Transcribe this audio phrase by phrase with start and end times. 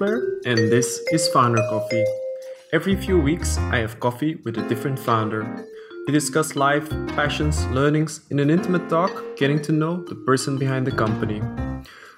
[0.00, 2.04] And this is Founder Coffee.
[2.72, 5.66] Every few weeks, I have coffee with a different founder.
[6.06, 10.86] We discuss life, passions, learnings in an intimate talk, getting to know the person behind
[10.86, 11.42] the company.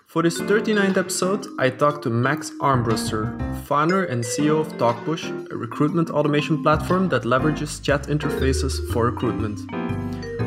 [0.09, 3.25] For this 39th episode, I talked to Max Armbruster,
[3.65, 9.59] founder and CEO of TalkPush, a recruitment automation platform that leverages chat interfaces for recruitment.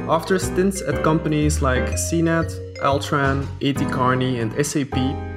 [0.08, 5.33] After stints at companies like CNET, Altran, AT Kearney, and SAP,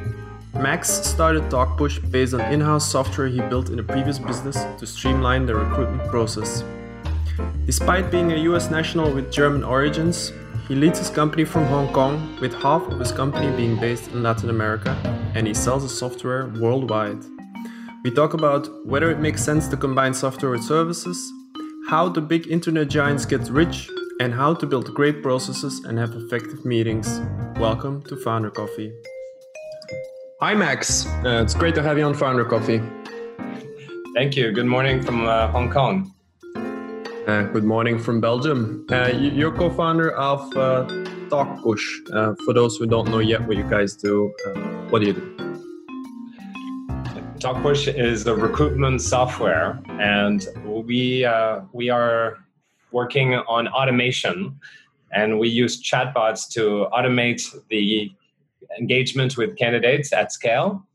[0.61, 4.87] Max started TalkPush based on in house software he built in a previous business to
[4.87, 6.65] streamline the recruitment process.
[7.67, 10.33] Despite being a US national with German origins,
[10.67, 14.23] he leads his company from Hong Kong, with half of his company being based in
[14.23, 14.97] Latin America,
[15.35, 17.23] and he sells his software worldwide.
[18.03, 21.19] We talk about whether it makes sense to combine software with services,
[21.89, 26.15] how the big internet giants get rich, and how to build great processes and have
[26.15, 27.21] effective meetings.
[27.59, 28.93] Welcome to Founder Coffee.
[30.39, 31.07] Hi, Max.
[31.25, 32.83] Uh, it's great to have you on Founder Coffee.
[34.15, 34.53] Thank you.
[34.53, 36.13] Good morning from uh, Hong Kong.
[37.27, 38.85] Uh, good morning from Belgium.
[38.93, 40.85] Uh, you're co-founder of uh,
[41.31, 42.13] TalkPush.
[42.13, 44.51] Uh, for those who don't know yet what you guys do, uh,
[44.91, 45.37] what do you do?
[47.39, 52.45] TalkPush is a recruitment software, and we uh, we are
[52.93, 54.61] working on automation,
[55.13, 58.13] and we use chatbots to automate the
[58.79, 60.87] engagement with candidates at scale.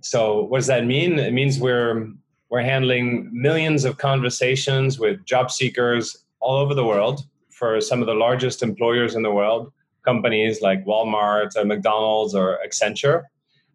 [0.00, 1.18] So, what does that mean?
[1.18, 2.08] It means we're
[2.50, 8.06] we're handling millions of conversations with job seekers all over the world for some of
[8.06, 9.72] the largest employers in the world,
[10.04, 13.22] companies like Walmart or McDonald's or Accenture.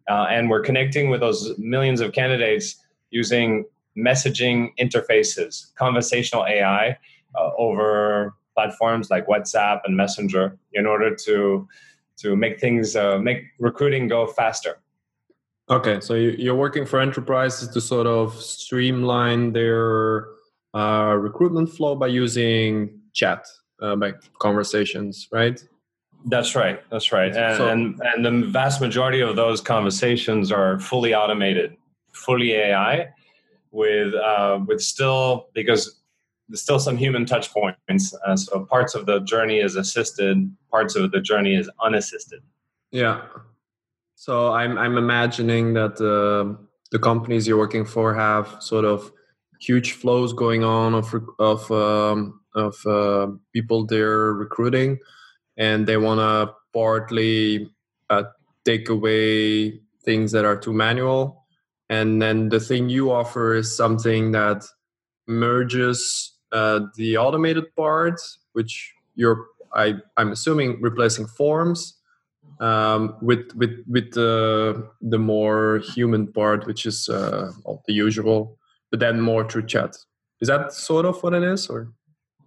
[0.08, 2.76] Uh, and we're connecting with those millions of candidates
[3.10, 3.64] using
[3.96, 6.96] messaging interfaces, conversational AI
[7.34, 11.66] uh, over platforms like WhatsApp and Messenger in order to
[12.18, 14.78] to make things uh, make recruiting go faster.
[15.70, 20.28] Okay, so you're working for enterprises to sort of streamline their
[20.74, 23.46] uh, recruitment flow by using chat,
[23.82, 25.62] uh, by conversations, right?
[26.24, 26.82] That's right.
[26.90, 27.34] That's right.
[27.36, 31.76] And, so, and, and the vast majority of those conversations are fully automated,
[32.12, 33.08] fully AI,
[33.70, 35.97] with uh, with still because
[36.48, 38.14] there's still some human touch points.
[38.26, 42.40] Uh, so parts of the journey is assisted, parts of the journey is unassisted.
[42.90, 43.22] Yeah.
[44.14, 46.60] So I'm I'm imagining that uh,
[46.90, 49.12] the companies you're working for have sort of
[49.60, 54.98] huge flows going on of of um, of uh, people they're recruiting,
[55.56, 57.70] and they want to partly
[58.10, 58.24] uh,
[58.64, 61.44] take away things that are too manual,
[61.88, 64.64] and then the thing you offer is something that
[65.26, 68.20] merges uh, the automated part,
[68.52, 71.98] which you're I I'm assuming replacing forms
[72.60, 77.52] um, with with with the the more human part, which is uh,
[77.86, 78.58] the usual,
[78.90, 79.96] but then more through chat.
[80.40, 81.92] Is that sort of what it is, or?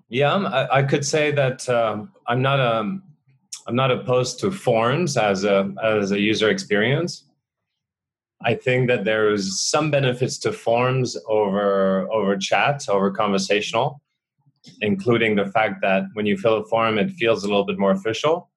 [0.09, 3.03] Yeah, I, I could say that um, I'm not um,
[3.67, 7.23] I'm not opposed to forms as a as a user experience.
[8.43, 14.01] I think that there's some benefits to forms over over chat, over conversational,
[14.81, 17.91] including the fact that when you fill a form, it feels a little bit more
[17.91, 18.49] official.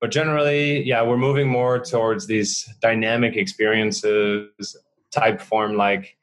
[0.00, 4.76] But generally yeah we're moving more towards these dynamic experiences
[5.14, 6.16] Typeform like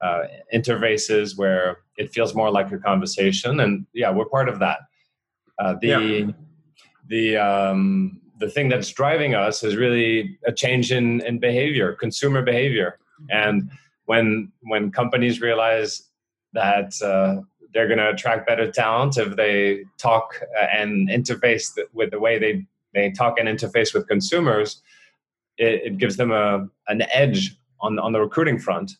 [0.00, 0.22] uh,
[0.54, 3.60] interfaces where it feels more like a conversation.
[3.60, 4.80] And yeah we're part of that.
[5.58, 6.30] Uh, the yeah.
[7.08, 12.42] the um, the thing that's driving us is really a change in, in behavior consumer
[12.42, 12.98] behavior
[13.30, 13.70] and
[14.06, 16.08] when when companies realize
[16.54, 22.10] that uh, they're going to attract better talent if they talk uh, and interface with
[22.10, 24.80] the way they they talk and interface with consumers,
[25.58, 28.92] it, it gives them a an edge on on the recruiting front.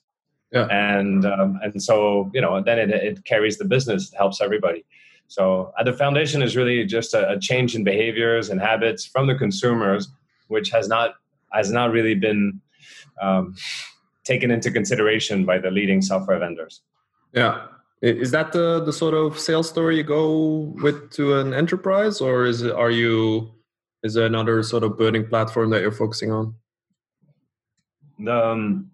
[0.52, 0.66] Yeah.
[0.70, 4.84] And um, and so you know then it, it carries the business, it helps everybody.
[5.28, 9.26] So at the foundation is really just a, a change in behaviors and habits from
[9.26, 10.08] the consumers,
[10.48, 11.14] which has not
[11.52, 12.60] has not really been
[13.20, 13.54] um,
[14.24, 16.82] taken into consideration by the leading software vendors.
[17.32, 17.66] Yeah.
[18.00, 22.46] Is that the, the sort of sales story you go with to an enterprise, or
[22.46, 23.50] is it, are you
[24.04, 26.54] is there another sort of burning platform that you're focusing on?
[28.20, 28.90] The um,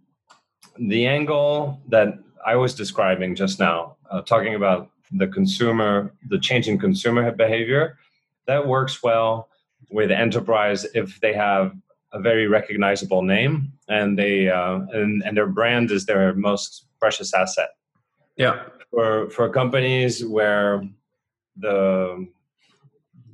[0.78, 6.78] the angle that I was describing just now, uh, talking about the consumer, the changing
[6.78, 7.98] consumer behavior,
[8.46, 9.48] that works well
[9.90, 11.72] with enterprise if they have
[12.12, 17.34] a very recognizable name and they uh, and, and their brand is their most precious
[17.34, 17.70] asset.
[18.36, 18.62] Yeah.
[18.90, 20.82] For for companies where
[21.56, 22.28] the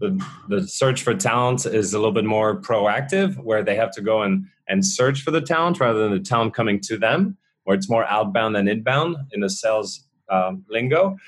[0.00, 4.00] the, the search for talent is a little bit more proactive where they have to
[4.00, 7.76] go and, and search for the talent rather than the talent coming to them, where
[7.76, 11.18] it's more outbound than inbound in the sales um, lingo,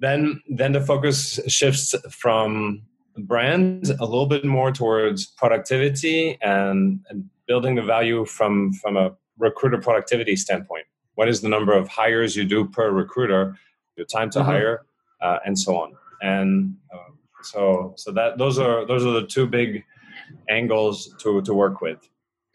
[0.00, 2.82] then then the focus shifts from
[3.18, 9.12] brand a little bit more towards productivity and, and building the value from from a
[9.38, 10.84] recruiter productivity standpoint.
[11.14, 13.56] What is the number of hires you do per recruiter,
[13.96, 14.50] your time to mm-hmm.
[14.50, 14.86] hire,
[15.22, 15.94] uh, and so on.
[16.20, 19.84] And uh, so so that those are those are the two big
[20.48, 21.98] angles to to work with.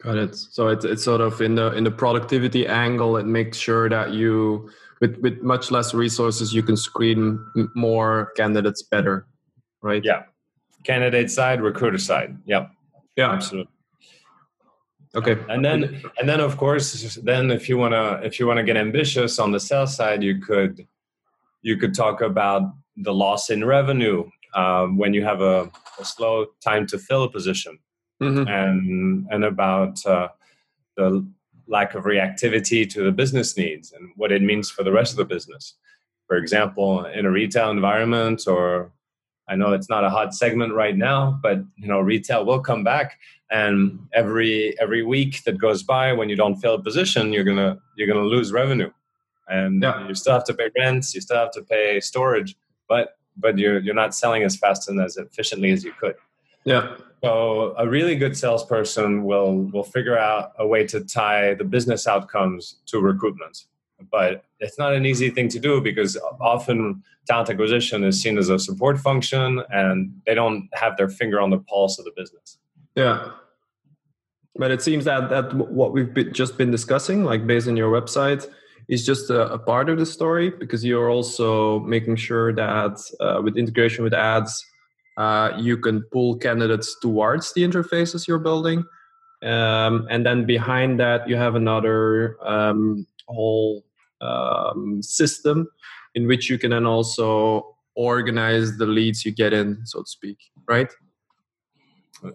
[0.02, 0.34] Got it.
[0.34, 3.16] So it's it's sort of in the in the productivity angle.
[3.16, 4.70] It makes sure that you
[5.02, 7.44] with with much less resources you can screen
[7.74, 9.26] more candidates better,
[9.82, 10.02] right?
[10.02, 10.22] Yeah,
[10.84, 12.38] candidate side, recruiter side.
[12.46, 12.70] Yep.
[13.16, 13.72] Yeah, absolutely.
[15.14, 15.36] Okay.
[15.48, 19.38] And then and then of course then if you wanna if you wanna get ambitious
[19.40, 20.86] on the sales side, you could
[21.62, 22.62] you could talk about
[22.96, 27.30] the loss in revenue um, when you have a, a, slow time to fill a
[27.30, 27.78] position,
[28.22, 28.46] mm-hmm.
[28.46, 30.28] and and about uh,
[30.96, 31.26] the
[31.72, 35.16] lack of reactivity to the business needs and what it means for the rest of
[35.16, 35.74] the business.
[36.28, 38.92] For example, in a retail environment, or
[39.48, 42.84] I know it's not a hot segment right now, but you know, retail will come
[42.84, 43.18] back,
[43.50, 47.80] and every every week that goes by when you don't fill a position, you're gonna
[47.96, 48.92] you're gonna lose revenue
[49.48, 50.06] and yeah.
[50.08, 52.56] you still have to pay rents, you still have to pay storage,
[52.88, 56.14] but but you're you're not selling as fast and as efficiently as you could.
[56.64, 56.96] Yeah.
[57.24, 62.06] So a really good salesperson will will figure out a way to tie the business
[62.06, 63.64] outcomes to recruitment.
[64.10, 68.48] But it's not an easy thing to do because often talent acquisition is seen as
[68.48, 72.58] a support function and they don't have their finger on the pulse of the business.
[72.96, 73.30] Yeah.
[74.56, 77.92] But it seems that that what we've been, just been discussing, like based on your
[77.92, 78.50] website,
[78.88, 83.40] is just a, a, part of the story because you're also making sure that uh,
[83.42, 84.66] with integration with ads,
[85.16, 88.84] uh, you can pull candidates towards the interfaces you're building.
[89.42, 93.84] Um, and then behind that, you have another um, whole
[94.20, 95.68] um, system
[96.14, 100.38] in which you can then also organize the leads you get in, so to speak,
[100.68, 100.90] right?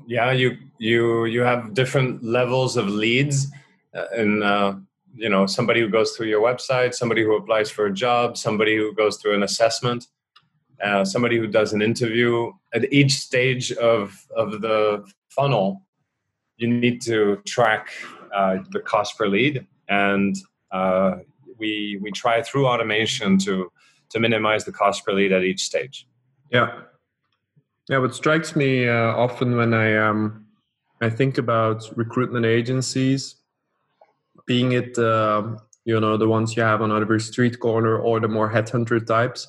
[0.06, 3.48] Yeah, you you you have different levels of leads,
[3.96, 4.76] uh, and uh,
[5.18, 8.78] you know somebody who goes through your website somebody who applies for a job somebody
[8.78, 10.08] who goes through an assessment
[10.84, 15.82] uh, somebody who does an interview at each stage of of the funnel
[16.58, 17.92] you need to track
[18.36, 19.66] uh, the cost per lead.
[19.88, 20.36] And
[20.72, 21.18] uh,
[21.58, 23.72] we we try through automation to
[24.10, 26.08] to minimize the cost per lead at each stage.
[26.52, 26.82] Yeah.
[27.90, 30.46] Yeah what strikes me uh, often when i um
[31.02, 33.36] i think about recruitment agencies
[34.46, 38.28] being it uh, you know the ones you have on every street corner or the
[38.28, 39.48] more headhunter types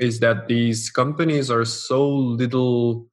[0.00, 3.06] is that these companies are so little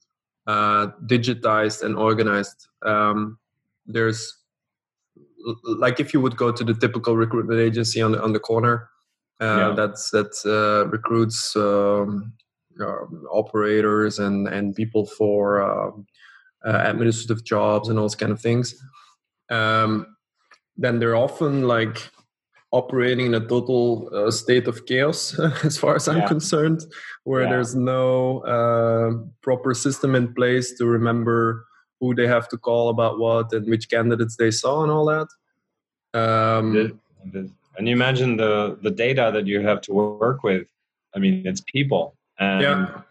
[0.47, 3.37] uh, digitized and organized um,
[3.85, 4.33] there's
[5.63, 8.89] like if you would go to the typical recruitment agency on the, on the corner
[9.41, 9.73] uh, yeah.
[9.75, 12.33] that's that uh, recruits um,
[12.79, 16.07] uh, operators and and people for um,
[16.65, 18.73] uh, administrative jobs and all those kind of things
[19.49, 20.15] um,
[20.77, 22.09] then they're often like
[22.71, 26.27] operating in a total uh, state of chaos as far as i'm yeah.
[26.27, 26.85] concerned
[27.23, 27.49] where yeah.
[27.49, 29.11] there's no uh,
[29.41, 31.65] proper system in place to remember
[31.99, 35.27] who they have to call about what and which candidates they saw and all that
[36.13, 36.99] um,
[37.77, 40.67] and you imagine the the data that you have to work with
[41.15, 43.01] i mean it's people and yeah.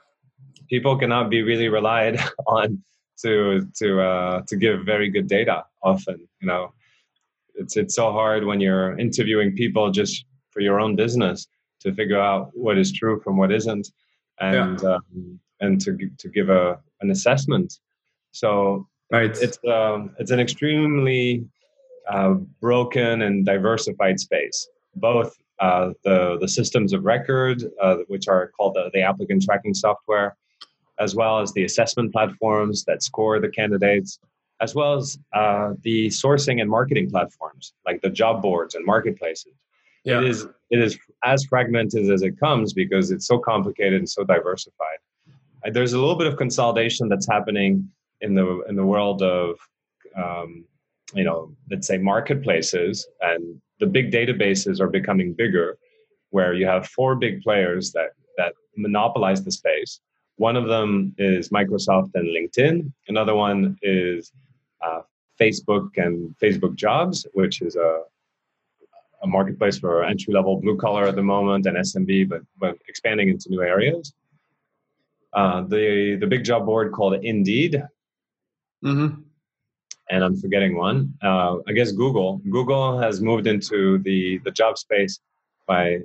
[0.69, 2.83] people cannot be really relied on
[3.19, 6.73] to to uh, to give very good data often you know
[7.57, 11.47] it's it's so hard when you're interviewing people just for your own business
[11.81, 13.89] to figure out what is true from what isn't,
[14.41, 14.95] and yeah.
[14.95, 17.79] um, and to to give a an assessment.
[18.33, 19.37] So right.
[19.41, 21.47] it's um, it's an extremely
[22.09, 24.69] uh, broken and diversified space.
[24.95, 29.75] Both uh, the the systems of record, uh, which are called the, the applicant tracking
[29.75, 30.37] software,
[30.99, 34.19] as well as the assessment platforms that score the candidates,
[34.61, 39.53] as well as uh, the sourcing and marketing platforms like the job boards and marketplaces.
[40.05, 40.21] Yeah.
[40.21, 44.25] It is it is as fragmented as it comes because it's so complicated and so
[44.25, 44.99] diversified.
[45.73, 49.57] There's a little bit of consolidation that's happening in the in the world of
[50.17, 50.65] um,
[51.15, 55.79] you know let's say marketplaces and the big databases are becoming bigger
[56.31, 60.01] where you have four big players that that monopolize the space
[60.37, 64.33] one of them is microsoft and linkedin another one is
[64.87, 65.01] uh,
[65.41, 68.03] Facebook and Facebook Jobs, which is a,
[69.23, 73.29] a marketplace for entry level blue collar at the moment and SMB, but, but expanding
[73.29, 74.15] into new areas.
[75.33, 77.83] Uh, the the big job board called Indeed,
[78.83, 79.21] mm-hmm.
[80.09, 81.13] and I'm forgetting one.
[81.23, 82.41] Uh, I guess Google.
[82.51, 85.21] Google has moved into the the job space
[85.67, 85.99] by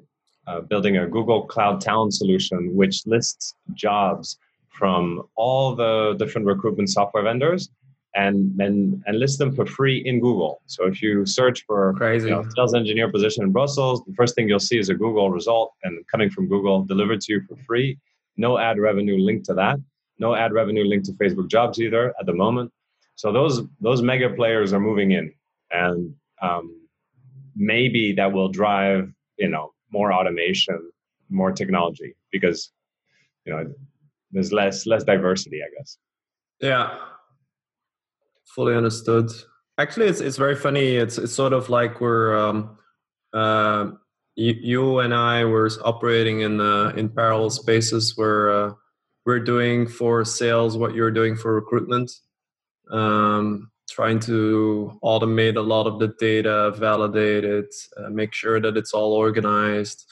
[0.47, 4.38] uh, building a Google Cloud Talent solution, which lists jobs
[4.69, 7.69] from all the different recruitment software vendors
[8.15, 10.61] and and and list them for free in Google.
[10.65, 12.29] So if you search for Crazy.
[12.29, 15.31] You know, sales engineer position in Brussels, the first thing you'll see is a Google
[15.31, 17.97] result and coming from Google delivered to you for free.
[18.37, 19.79] No ad revenue linked to that.
[20.19, 22.71] No ad revenue linked to Facebook Jobs either at the moment.
[23.15, 25.33] So those those mega players are moving in,
[25.71, 26.81] and um,
[27.55, 30.91] maybe that will drive you know more automation,
[31.29, 32.71] more technology because
[33.45, 33.73] you know
[34.31, 35.97] there's less less diversity, I guess.
[36.59, 36.97] Yeah,
[38.55, 39.29] fully understood.
[39.77, 40.96] Actually, it's it's very funny.
[40.96, 42.77] It's it's sort of like we're um,
[43.34, 43.91] uh,
[44.36, 48.74] you, you and I were operating in uh, in parallel spaces where uh,
[49.25, 52.12] we're doing for sales what you're doing for recruitment.
[52.89, 58.77] Um, trying to automate a lot of the data, validate it, uh, make sure that
[58.77, 60.05] it's all organized,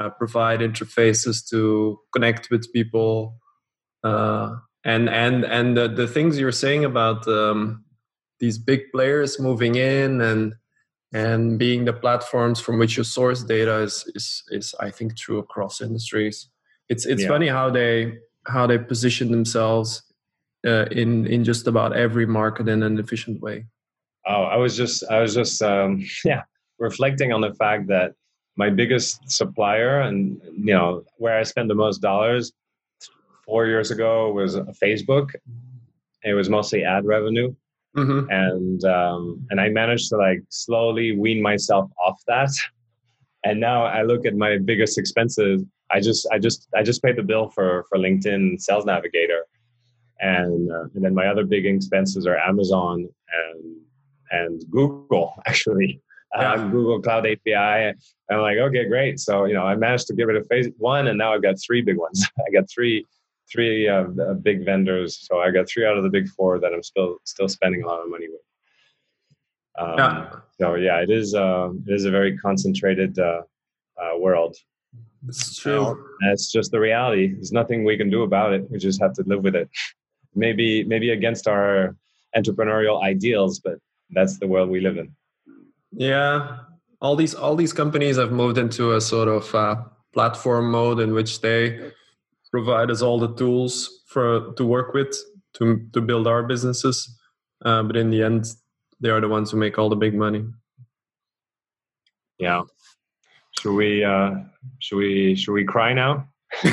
[0.00, 3.36] uh, provide interfaces to connect with people,
[4.04, 7.84] uh, and and and the, the things you're saying about um,
[8.38, 10.54] these big players moving in and
[11.12, 15.38] and being the platforms from which you source data is is, is I think true
[15.38, 16.48] across industries.
[16.88, 17.28] It's it's yeah.
[17.28, 20.02] funny how they how they position themselves
[20.66, 23.66] uh, in in just about every market in an efficient way.
[24.26, 26.42] Oh, I was just I was just um, yeah
[26.78, 28.12] reflecting on the fact that
[28.56, 32.52] my biggest supplier and you know where I spend the most dollars
[33.44, 35.30] four years ago was Facebook.
[36.24, 37.54] It was mostly ad revenue
[37.96, 38.30] Mm-hmm.
[38.30, 42.50] And um, and I managed to like slowly wean myself off that.
[43.44, 45.64] And now I look at my biggest expenses.
[45.90, 49.46] I just I just I just paid the bill for for LinkedIn Sales Navigator,
[50.20, 53.76] and uh, and then my other big expenses are Amazon and
[54.30, 56.02] and Google actually.
[56.36, 56.52] Uh, yeah.
[56.52, 57.94] Uh, Google Cloud API.
[58.30, 59.20] I'm like, okay, great.
[59.20, 61.54] So you know, I managed to get rid of phase one, and now I've got
[61.64, 62.26] three big ones.
[62.38, 63.06] I got three
[63.50, 64.04] three uh,
[64.42, 65.18] big vendors.
[65.20, 67.86] So I got three out of the big four that I'm still still spending a
[67.86, 68.40] lot of money with.
[69.78, 70.30] Um, yeah.
[70.58, 73.42] So yeah, it is uh, it is a very concentrated uh,
[74.00, 74.56] uh, world.
[75.28, 76.04] It's true.
[76.32, 77.32] It's just the reality.
[77.32, 78.70] There's nothing we can do about it.
[78.70, 79.68] We just have to live with it.
[80.34, 81.96] Maybe maybe against our
[82.36, 83.78] entrepreneurial ideals, but
[84.10, 85.14] that's the world we live in.
[85.92, 86.58] Yeah,
[87.00, 89.76] all these all these companies have moved into a sort of uh,
[90.12, 91.92] platform mode in which they
[92.56, 93.74] provide us all the tools
[94.06, 95.12] for to work with
[95.56, 96.96] to to build our businesses.
[97.62, 98.46] Uh, but in the end,
[99.00, 100.42] they are the ones who make all the big money.
[102.38, 102.62] Yeah.
[103.58, 104.04] Should we?
[104.04, 104.30] Uh,
[104.78, 105.36] should we?
[105.36, 106.28] Should we cry now?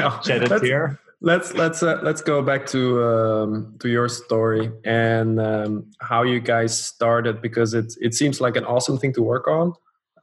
[0.00, 0.08] no.
[0.22, 1.00] Shed a tear.
[1.20, 6.38] Let's let's uh, let's go back to um, to your story and um, how you
[6.40, 9.72] guys started because it it seems like an awesome thing to work on.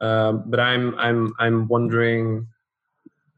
[0.00, 2.46] Um, but I'm I'm I'm wondering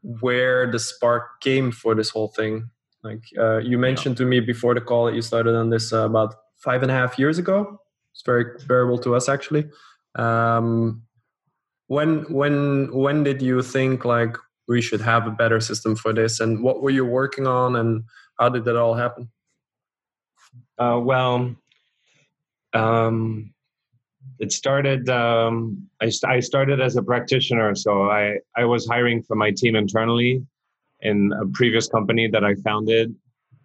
[0.03, 2.69] where the spark came for this whole thing.
[3.03, 4.25] Like uh, you mentioned yeah.
[4.25, 6.93] to me before the call that you started on this uh, about five and a
[6.93, 7.79] half years ago.
[8.13, 9.69] It's very comparable to us actually.
[10.15, 11.03] Um,
[11.87, 16.39] when when when did you think like we should have a better system for this,
[16.39, 18.03] and what were you working on, and
[18.39, 19.29] how did that all happen?
[20.77, 21.55] Uh, well,
[22.73, 23.52] um,
[24.39, 29.35] it started um, I, I started as a practitioner so I, I was hiring for
[29.35, 30.45] my team internally
[31.01, 33.13] in a previous company that i founded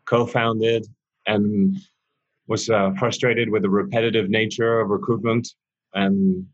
[0.06, 0.86] co-founded
[1.26, 1.76] and
[2.46, 5.46] was uh, frustrated with the repetitive nature of recruitment
[5.94, 6.46] and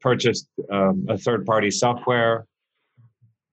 [0.00, 2.46] purchased um, a third party software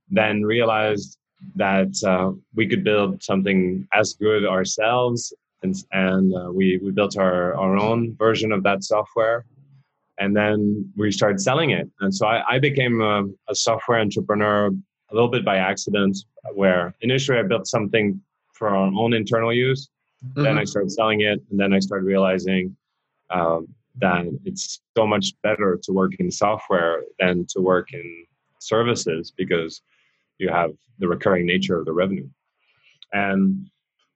[0.09, 1.17] then realized
[1.55, 7.17] that uh, we could build something as good ourselves and, and uh, we, we built
[7.17, 9.45] our, our own version of that software
[10.21, 11.89] and then we started selling it.
[11.99, 16.15] And so I, I became a, a, software entrepreneur a little bit by accident,
[16.53, 18.21] where initially I built something
[18.53, 19.89] for our own internal use.
[20.23, 20.43] Mm-hmm.
[20.43, 22.77] Then I started selling it, and then I started realizing
[23.31, 23.67] um,
[23.99, 28.25] that it's so much better to work in software than to work in
[28.59, 29.81] services because
[30.37, 32.29] you have the recurring nature of the revenue.
[33.11, 33.67] And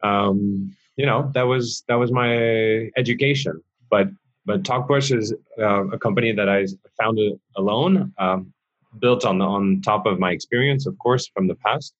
[0.03, 3.59] um, you know that was that was my education,
[3.89, 4.07] but
[4.45, 6.65] but TalkPush is uh, a company that I
[6.99, 8.53] founded alone, um,
[8.99, 11.93] built on the, on top of my experience, of course, from the past,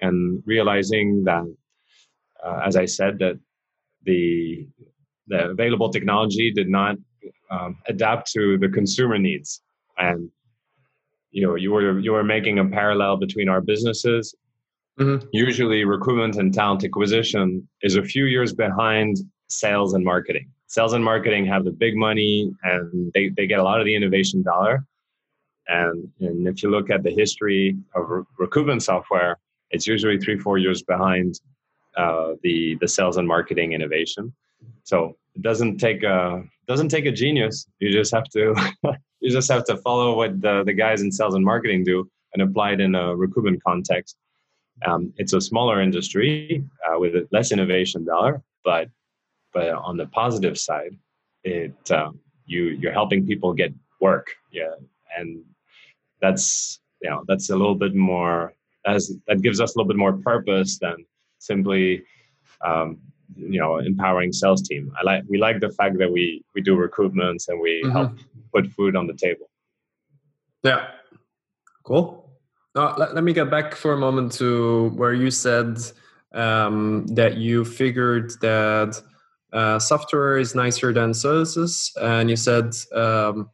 [0.00, 1.44] and realizing that,
[2.44, 3.38] uh, as I said, that
[4.04, 4.66] the
[5.28, 6.96] the available technology did not
[7.50, 9.62] um, adapt to the consumer needs,
[9.98, 10.30] and
[11.30, 14.34] you know you were you were making a parallel between our businesses.
[15.00, 15.26] Mm-hmm.
[15.32, 19.16] Usually, recruitment and talent acquisition is a few years behind
[19.48, 20.48] sales and marketing.
[20.66, 23.94] Sales and marketing have the big money and they, they get a lot of the
[23.94, 24.84] innovation dollar.
[25.68, 29.38] And, and if you look at the history of re- recruitment software,
[29.70, 31.40] it's usually three, four years behind
[31.96, 34.32] uh, the, the sales and marketing innovation.
[34.84, 37.66] So it doesn't take a doesn't take a genius.
[37.78, 38.54] You just have to
[39.20, 42.42] you just have to follow what the, the guys in sales and marketing do and
[42.42, 44.16] apply it in a recruitment context.
[44.84, 48.88] Um, it's a smaller industry uh, with less innovation dollar, but
[49.56, 50.94] but on the positive side,
[51.42, 52.10] it uh,
[52.44, 53.72] you you're helping people get
[54.02, 54.26] work.
[54.52, 54.74] Yeah,
[55.16, 55.42] and
[56.20, 58.52] that's you know that's a little bit more
[58.84, 60.96] as that gives us a little bit more purpose than
[61.38, 62.02] simply
[62.62, 62.98] um,
[63.34, 64.92] you know empowering sales team.
[65.00, 67.92] I like we like the fact that we we do recruitments and we mm-hmm.
[67.96, 68.12] help
[68.54, 69.48] put food on the table.
[70.62, 70.88] Yeah,
[71.82, 72.30] cool.
[72.74, 75.78] Uh, let, let me get back for a moment to where you said
[76.34, 79.00] um, that you figured that
[79.56, 83.48] uh, software is nicer than services, and you said um,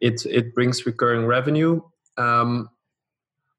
[0.00, 1.80] it it brings recurring revenue.
[2.16, 2.70] Um,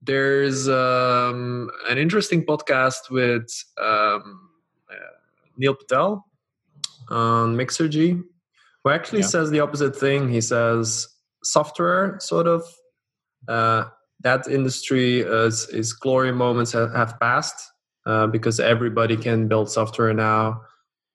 [0.02, 4.50] there's um, an interesting podcast with um,
[4.90, 5.18] uh,
[5.58, 6.26] Neil Patel
[7.10, 8.24] on Mixergy,
[8.84, 9.28] who actually yeah.
[9.28, 10.30] says the opposite thing.
[10.30, 11.06] He says
[11.44, 12.64] software sort of
[13.50, 13.90] uh,
[14.22, 17.72] that industry is, is glory moments have, have passed
[18.06, 20.62] uh, because everybody can build software now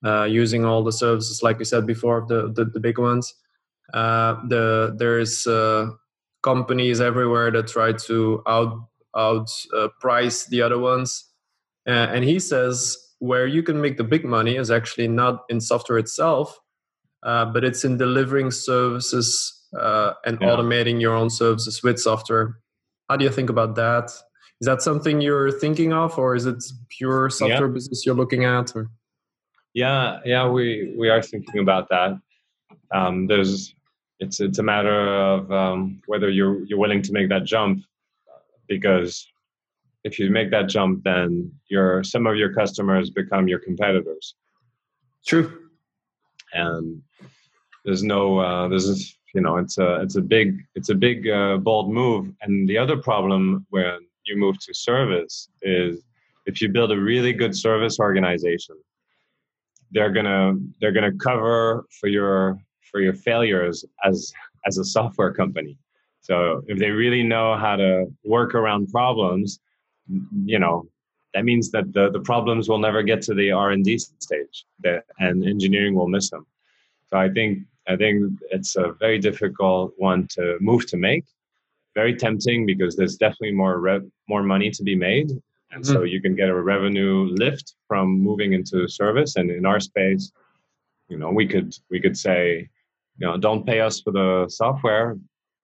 [0.04, 3.34] uh, using all the services, like we said before, the the, the big ones.
[3.92, 5.90] Uh, the there's uh,
[6.42, 11.24] companies everywhere that try to out out uh, price the other ones,
[11.86, 15.98] and he says where you can make the big money is actually not in software
[15.98, 16.58] itself,
[17.22, 20.48] uh, but it's in delivering services and yeah.
[20.48, 22.58] automating your own services with software.
[23.08, 24.10] How do you think about that?
[24.60, 27.74] Is that something you're thinking of, or is it pure software yeah.
[27.74, 28.74] business you're looking at?
[28.74, 28.90] Or?
[29.74, 32.16] Yeah, yeah, we we are thinking about that.
[32.92, 33.74] Um, there's,
[34.20, 37.84] it's it's a matter of um, whether you're you're willing to make that jump,
[38.68, 39.26] because
[40.04, 44.36] if you make that jump, then your some of your customers become your competitors.
[45.26, 45.70] True.
[46.52, 47.02] And
[47.84, 51.56] there's no uh, there's you know it's a it's a big it's a big uh,
[51.56, 52.32] bold move.
[52.42, 56.04] And the other problem when you move to service is
[56.46, 58.76] if you build a really good service organization
[59.94, 62.58] they're gonna they're gonna cover for your
[62.90, 64.32] for your failures as
[64.66, 65.78] as a software company.
[66.20, 69.60] So if they really know how to work around problems,
[70.44, 70.88] you know,
[71.34, 74.64] that means that the, the problems will never get to the R and D stage,
[74.80, 76.46] that, and engineering will miss them.
[77.10, 81.24] So I think I think it's a very difficult one to move to make.
[81.94, 85.30] Very tempting because there's definitely more rev, more money to be made,
[85.74, 85.92] and mm-hmm.
[85.92, 89.36] so you can get a revenue lift from moving into service.
[89.36, 90.32] And in our space
[91.08, 92.68] you know we could we could say
[93.18, 95.16] you know don't pay us for the software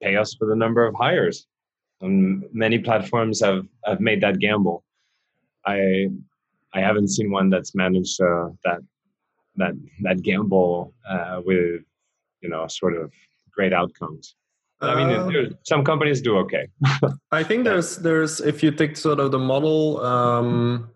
[0.03, 1.47] pay us for the number of hires.
[2.01, 4.85] And many platforms have have made that gamble.
[5.67, 6.09] I
[6.73, 8.81] i haven't seen one that's managed uh, that
[9.57, 11.83] that that gamble uh, with
[12.41, 13.13] you know sort of
[13.53, 14.37] great outcomes
[14.83, 16.69] I mean, uh, some companies do okay.
[17.33, 20.91] I think there's there's if you take sort of the model um,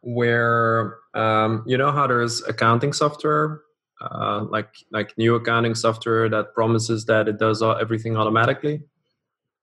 [0.00, 3.62] where um, you know how there's accounting software
[4.00, 8.82] uh, like like new accounting software that promises that it does everything automatically.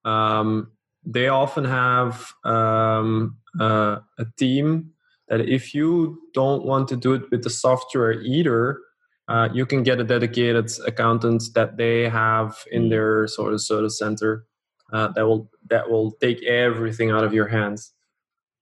[0.05, 0.71] Um,
[1.05, 4.91] they often have um, uh, a team
[5.27, 8.79] that if you don't want to do it with the software either,
[9.27, 12.89] uh, you can get a dedicated accountant that they have in mm.
[12.89, 14.45] their sort of service center
[14.91, 17.93] uh, that will that will take everything out of your hands.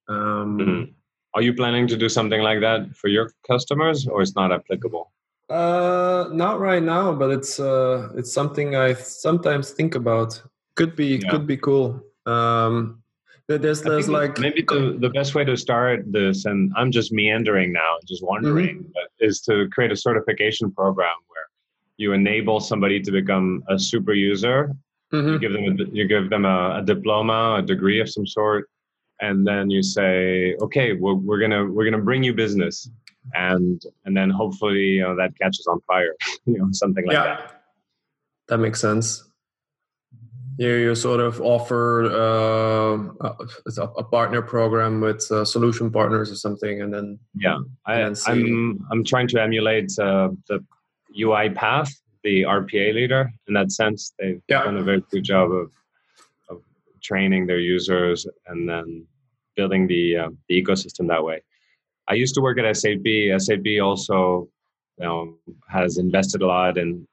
[0.08, 0.92] Um, mm-hmm.
[1.34, 5.12] Are you planning to do something like that for your customers, or it's not applicable?
[5.50, 10.42] Uh, not right now, but it's uh, it's something I sometimes think about.
[10.76, 11.30] Could be yeah.
[11.30, 12.02] could be cool.
[12.26, 13.01] Um,
[13.48, 17.72] there's there's like maybe the, the best way to start this and i'm just meandering
[17.74, 19.08] now just wondering mm-hmm.
[19.20, 21.46] is to create a certification program where
[21.98, 24.74] you enable somebody to become a super user
[25.14, 25.34] mm-hmm.
[25.34, 28.70] you give them a, you give them a, a, diploma a degree of some sort
[29.20, 32.90] and then you say okay we're, we're gonna we're gonna bring you business
[33.34, 37.24] and and then hopefully you know, that catches on fire you know something like yeah.
[37.24, 37.64] that
[38.48, 39.31] that makes sense
[40.62, 46.36] you, you sort of offer uh, a, a, partner program with uh, solution partners or
[46.36, 50.64] something, and then yeah, I, am I'm, I'm trying to emulate uh, the
[51.18, 51.92] UiPath,
[52.24, 53.30] the RPA leader.
[53.48, 54.64] In that sense, they've yeah.
[54.64, 55.72] done a very good job of
[56.50, 56.62] of
[57.02, 59.08] training their users and then
[59.56, 61.42] building the uh, the ecosystem that way.
[62.08, 63.08] I used to work at SAP.
[63.40, 64.50] SAP also
[65.02, 65.38] know,
[65.70, 67.08] has invested a lot in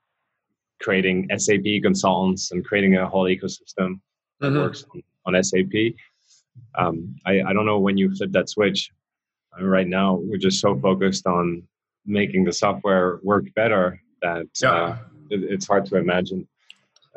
[0.81, 4.01] creating SAP consultants and creating a whole ecosystem
[4.41, 4.59] that mm-hmm.
[4.59, 5.95] works on, on SAP.
[6.77, 8.91] Um, I, I don't know when you flip that switch.
[9.59, 11.63] Uh, right now, we're just so focused on
[12.07, 14.73] making the software work better that yeah.
[14.73, 14.99] uh,
[15.31, 16.47] it, it's hard to imagine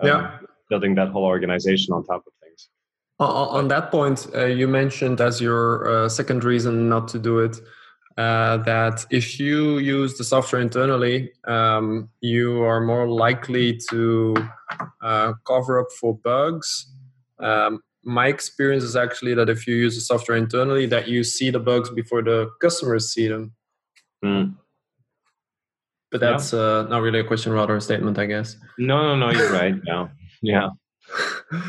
[0.01, 0.37] um, yeah.
[0.69, 2.69] building that whole organization on top of things.
[3.19, 7.59] On, that point, uh, you mentioned as your uh, second reason not to do it
[8.21, 14.35] uh, that if you use the software internally, um, you are more likely to
[15.01, 16.93] uh, cover up for bugs.
[17.39, 21.49] Um, my experience is actually that if you use the software internally, that you see
[21.49, 23.53] the bugs before the customers see them.
[24.23, 24.55] Mm.
[26.11, 26.59] But that's yeah.
[26.59, 28.57] uh, not really a question, rather a statement, I guess.
[28.77, 29.75] No, no, no, you're right.
[29.85, 30.07] Yeah,
[30.41, 30.69] yeah,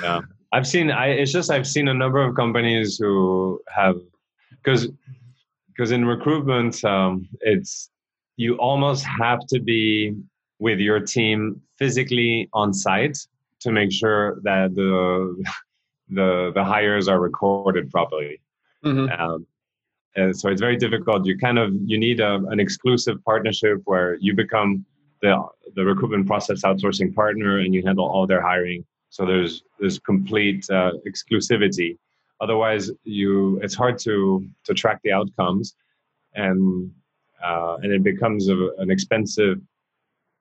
[0.02, 0.20] yeah.
[0.52, 0.90] I've seen.
[0.90, 1.06] I.
[1.20, 3.96] It's just I've seen a number of companies who have
[4.62, 4.88] because
[5.74, 7.90] because in recruitment, um, it's
[8.36, 10.14] you almost have to be
[10.58, 13.18] with your team physically on site
[13.60, 15.42] to make sure that the
[16.08, 18.40] the the hires are recorded properly.
[18.84, 19.20] Mm-hmm.
[19.20, 19.46] Um,
[20.14, 21.24] and so it's very difficult.
[21.24, 24.84] You kind of you need a, an exclusive partnership where you become
[25.22, 25.42] the
[25.74, 28.84] the recruitment process outsourcing partner and you handle all their hiring.
[29.10, 31.98] So there's there's complete uh, exclusivity.
[32.42, 35.76] Otherwise, you it's hard to to track the outcomes,
[36.34, 36.90] and
[37.42, 39.58] uh, and it becomes a, an expensive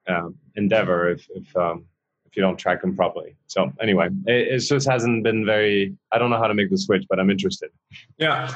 [0.08, 1.84] um, endeavor if if um,
[2.26, 3.36] if you don't track them properly.
[3.46, 5.96] So anyway, it, it just hasn't been very.
[6.10, 7.70] I don't know how to make the switch, but I'm interested.
[8.18, 8.52] Yeah,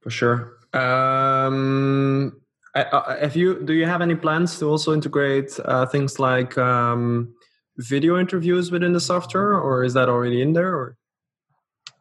[0.00, 0.58] for sure.
[0.74, 2.40] Um,
[2.74, 7.34] have you do you have any plans to also integrate uh, things like um,
[7.78, 10.72] video interviews within the software, or is that already in there?
[10.72, 10.96] Or?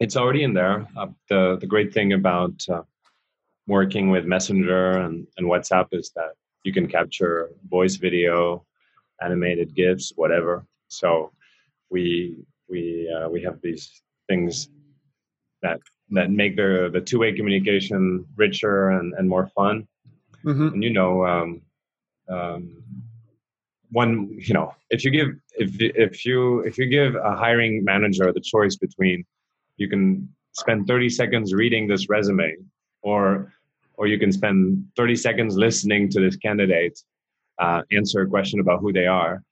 [0.01, 0.87] It's already in there.
[0.97, 2.81] Uh, the the great thing about uh,
[3.67, 6.31] working with Messenger and, and WhatsApp is that
[6.63, 8.65] you can capture voice, video,
[9.21, 10.65] animated GIFs, whatever.
[10.87, 11.31] So
[11.91, 12.81] we we
[13.15, 14.69] uh, we have these things
[15.61, 19.87] that that make the the two way communication richer and, and more fun.
[20.43, 20.67] Mm-hmm.
[20.73, 21.61] And you know, um,
[22.27, 22.83] um,
[23.91, 28.33] one you know, if you give if if you if you give a hiring manager
[28.33, 29.25] the choice between
[29.77, 32.55] you can spend 30 seconds reading this resume
[33.01, 33.53] or
[33.95, 36.99] or you can spend 30 seconds listening to this candidate
[37.59, 39.43] uh, answer a question about who they are.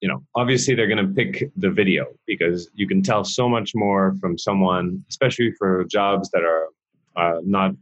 [0.00, 3.72] You know obviously they're going to pick the video because you can tell so much
[3.74, 6.66] more from someone especially for jobs that are
[7.16, 7.72] uh, not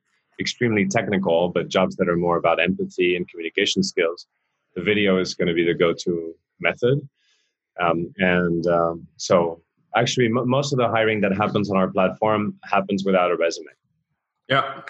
[0.40, 4.26] extremely technical but jobs that are more about empathy and communication skills.
[4.74, 7.06] The video is going to be the go-to method.
[7.80, 9.62] Um, and um, so
[9.96, 13.72] actually m- most of the hiring that happens on our platform happens without a resume
[14.48, 14.82] yeah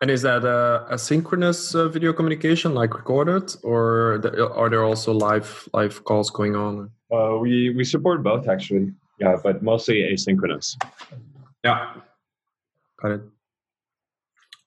[0.00, 4.20] and is that a, a synchronous uh, video communication, like recorded, or
[4.54, 6.90] are there also live live calls going on?
[7.10, 10.76] Uh, we we support both actually, yeah, but mostly asynchronous.
[11.64, 11.94] Yeah,
[13.02, 13.22] got it.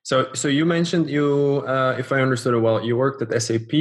[0.04, 3.71] So so you mentioned you, uh, if I understood it well, you worked at SAP.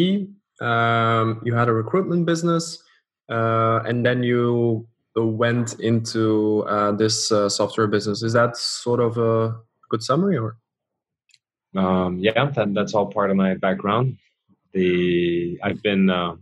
[0.60, 2.80] Um, you had a recruitment business,
[3.28, 8.22] uh, and then you went into uh, this uh, software business.
[8.22, 9.56] Is that sort of a
[9.88, 10.56] good summary, or?
[11.76, 14.18] um, yeah, that, that's all part of my background.
[14.72, 16.36] The I've been uh,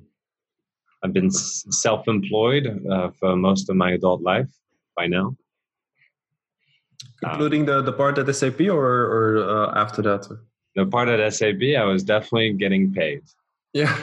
[1.03, 4.51] I've been self-employed uh, for most of my adult life
[4.97, 5.37] by now,
[7.23, 10.27] including the the part at SAP or or uh, after that.
[10.77, 13.23] The part at SAP, I was definitely getting paid.
[13.73, 13.97] Yeah.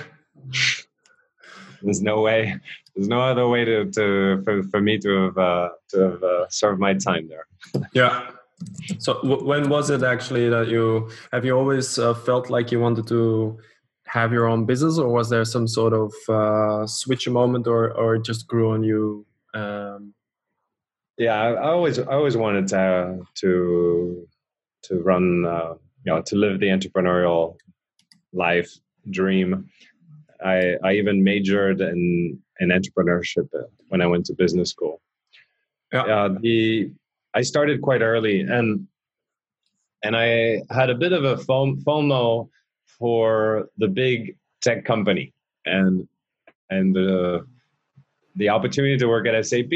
[1.82, 2.60] there's no way.
[2.96, 6.50] There's no other way to, to for, for me to have uh, to have uh,
[6.50, 7.46] served my time there.
[7.94, 8.32] yeah.
[9.00, 13.06] So when was it actually that you have you always uh, felt like you wanted
[13.08, 13.60] to
[14.06, 18.18] have your own business, or was there some sort of uh, switch moment, or or
[18.18, 19.26] just grew on you?
[19.54, 20.14] Um...
[21.18, 24.28] Yeah, I, I, always I always wanted to to
[24.84, 25.74] to run uh,
[26.06, 27.58] you know to live the entrepreneurial
[28.32, 28.72] life
[29.10, 29.70] dream.
[30.46, 33.50] I I even majored in in entrepreneurship
[33.90, 35.02] when I went to business school.
[35.92, 36.04] Yeah.
[36.04, 36.92] Uh, the
[37.34, 38.88] I started quite early, and
[40.04, 42.50] and I had a bit of a FOMO
[42.86, 45.34] for the big tech company,
[45.66, 46.08] and
[46.70, 47.46] and the
[48.36, 49.74] the opportunity to work at SAP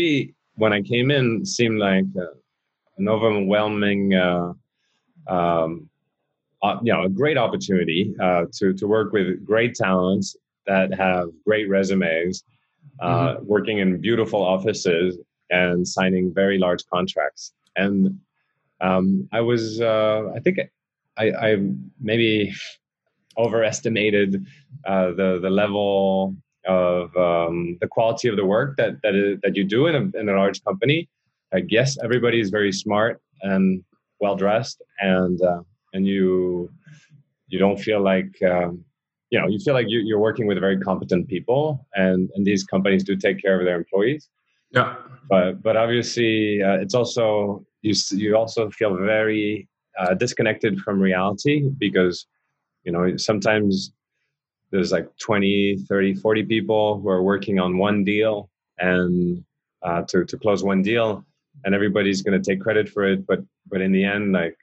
[0.55, 2.35] when I came in seemed like uh,
[2.97, 4.51] an overwhelming, uh,
[5.27, 5.89] um,
[6.61, 10.35] uh, you know, a great opportunity uh, to to work with great talents
[10.69, 12.43] that have great resumes,
[13.01, 13.45] uh, mm-hmm.
[13.45, 15.17] working in beautiful offices
[15.49, 17.53] and signing very large contracts.
[17.75, 18.19] And
[18.79, 20.59] um, I was, uh, I think,
[21.17, 21.57] I, I,
[21.99, 22.53] maybe
[23.37, 24.45] overestimated
[24.85, 29.55] uh, the the level of um, the quality of the work that that, is, that
[29.55, 31.09] you do in a, in a large company.
[31.51, 33.83] I guess everybody is very smart and
[34.21, 35.61] well dressed, and uh,
[35.93, 36.69] and you
[37.47, 38.85] you don't feel like um,
[39.29, 42.63] you know you feel like you, are working with very competent people, and and these
[42.63, 44.29] companies do take care of their employees.
[44.71, 44.95] Yeah,
[45.29, 49.67] but but obviously uh, it's also you you also feel very
[49.99, 52.25] uh, disconnected from reality because
[52.83, 53.91] you know sometimes
[54.71, 59.43] there's like 20 30 40 people who are working on one deal and
[59.81, 61.25] uh, to, to close one deal
[61.65, 64.55] and everybody's going to take credit for it but but in the end like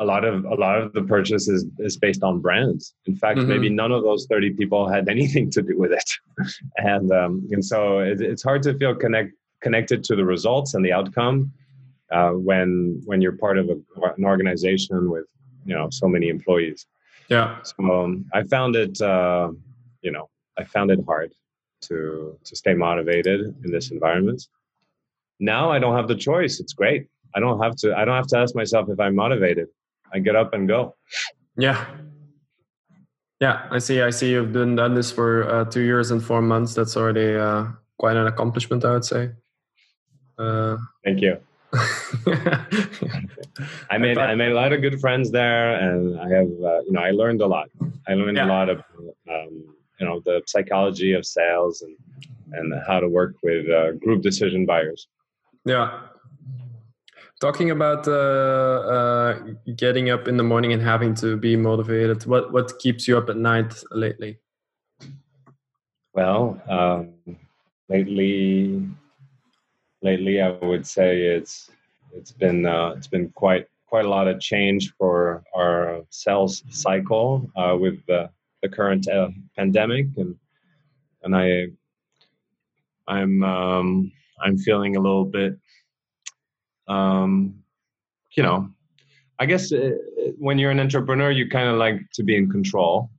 [0.00, 3.38] a lot of a lot of the purchase is, is based on brands in fact
[3.38, 3.48] mm-hmm.
[3.48, 6.10] maybe none of those 30 people had anything to do with it
[6.76, 9.32] and um, and so it, it's hard to feel connect
[9.62, 11.52] connected to the results and the outcome
[12.10, 13.76] uh, when when you're part of a,
[14.16, 15.26] an organization with
[15.64, 16.86] you know so many employees
[17.30, 17.62] yeah.
[17.62, 19.52] So um, I found it, uh,
[20.02, 21.32] you know, I found it hard
[21.82, 24.42] to to stay motivated in this environment.
[25.38, 26.60] Now I don't have the choice.
[26.60, 27.06] It's great.
[27.34, 27.96] I don't have to.
[27.96, 29.68] I don't have to ask myself if I'm motivated.
[30.12, 30.96] I get up and go.
[31.56, 31.86] Yeah.
[33.40, 34.02] Yeah, I see.
[34.02, 34.32] I see.
[34.32, 36.74] You've been done this for uh, two years and four months.
[36.74, 37.66] That's already uh,
[37.98, 39.30] quite an accomplishment, I would say.
[40.38, 41.38] Uh, Thank you.
[43.90, 46.92] I made I made a lot of good friends there, and I have uh, you
[46.92, 47.68] know I learned a lot.
[48.08, 48.46] I learned yeah.
[48.46, 48.78] a lot of
[49.30, 49.64] um,
[50.00, 51.96] you know the psychology of sales and
[52.52, 55.06] and how to work with uh, group decision buyers.
[55.64, 56.00] Yeah.
[57.40, 59.38] Talking about uh, uh,
[59.74, 63.30] getting up in the morning and having to be motivated, what what keeps you up
[63.30, 64.38] at night lately?
[66.12, 67.14] Well, um,
[67.88, 68.86] lately
[70.02, 71.70] lately, I would say it's
[72.12, 77.50] it's been uh, it's been quite quite a lot of change for our sales cycle
[77.56, 78.30] uh, with the,
[78.62, 80.36] the current uh, pandemic, and
[81.22, 81.68] and I
[83.08, 85.58] I'm um, I'm feeling a little bit,
[86.90, 87.54] um,
[88.32, 88.68] you know,
[89.38, 92.50] I guess it, uh, when you're an entrepreneur, you kind of like to be in
[92.50, 93.10] control.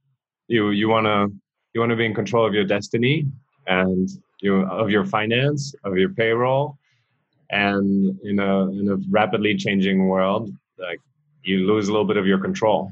[0.48, 1.34] You you want to
[1.74, 3.26] you want to be in control of your destiny
[3.68, 4.10] and
[4.42, 6.78] you of your finance, of your payroll,
[7.50, 11.00] and in a in a rapidly changing world, like
[11.44, 12.92] you lose a little bit of your control.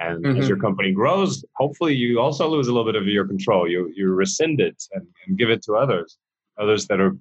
[0.00, 0.40] And mm-hmm.
[0.40, 3.68] as your company grows, hopefully you also lose a little bit of your control.
[3.68, 6.18] You you rescind it and, and give it to others,
[6.58, 7.16] others that are,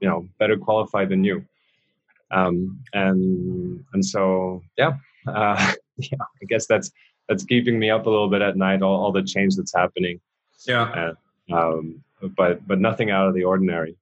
[0.00, 1.44] you know, better qualified than you.
[2.30, 4.94] Um, and and so yeah,
[5.26, 6.90] uh, yeah, I guess that's
[7.28, 8.82] that's keeping me up a little bit at night.
[8.82, 10.20] All, all the change that's happening.
[10.66, 11.14] Yeah.
[11.50, 12.02] Uh, um,
[12.36, 13.96] but but nothing out of the ordinary.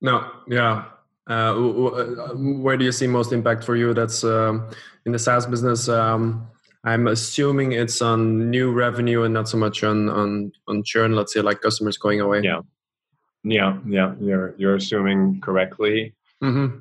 [0.00, 0.86] No, yeah.
[1.28, 3.94] Uh, uh, where do you see most impact for you?
[3.94, 4.68] That's um,
[5.06, 5.88] in the SaaS business.
[5.88, 6.46] Um,
[6.84, 11.14] I'm assuming it's on new revenue and not so much on on on churn.
[11.14, 12.42] Let's say like customers going away.
[12.42, 12.60] Yeah,
[13.42, 14.14] yeah, yeah.
[14.20, 16.14] You're you're assuming correctly.
[16.42, 16.80] Mm-hmm.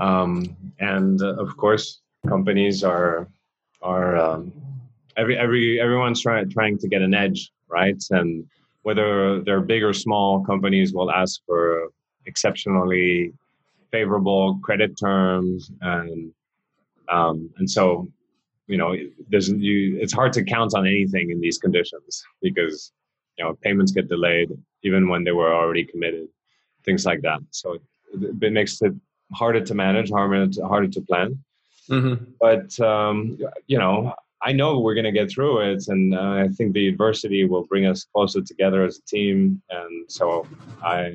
[0.00, 3.28] Um, and uh, of course, companies are
[3.82, 4.52] are um,
[5.16, 8.02] every every everyone's trying trying to get an edge, right?
[8.10, 8.46] And
[8.82, 11.88] whether they're big or small, companies will ask for
[12.26, 13.32] exceptionally
[13.90, 16.32] favorable credit terms and
[17.08, 18.08] um, and so
[18.66, 18.94] you know
[19.28, 22.92] there's you it's hard to count on anything in these conditions because
[23.36, 24.50] you know payments get delayed
[24.82, 26.28] even when they were already committed
[26.84, 27.82] things like that so it,
[28.42, 28.94] it makes it
[29.32, 31.38] harder to manage harder to, harder to plan
[31.88, 32.24] mm-hmm.
[32.40, 36.48] but um, you know I know we're going to get through it, and uh, I
[36.48, 39.60] think the adversity will bring us closer together as a team.
[39.68, 40.46] And so
[40.82, 41.14] I,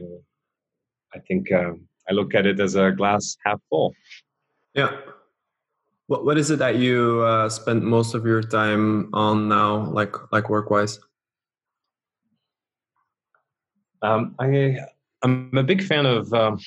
[1.14, 1.74] I think uh,
[2.08, 3.96] I look at it as a glass half full.
[4.76, 4.92] Yeah.
[6.08, 10.14] What What is it that you uh, spend most of your time on now, like
[10.32, 11.00] like work wise?
[14.04, 14.78] Um, I
[15.24, 16.60] I'm a big fan of um,